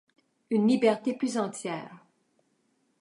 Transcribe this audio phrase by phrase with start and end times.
[0.49, 2.03] Une liberté plus entière.